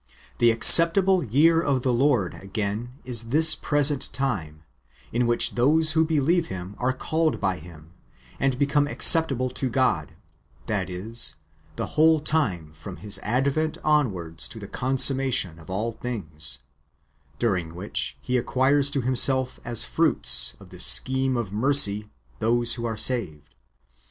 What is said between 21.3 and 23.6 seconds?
of mercy] those who are saved.